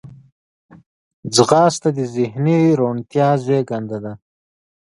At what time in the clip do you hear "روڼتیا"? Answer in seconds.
2.79-3.27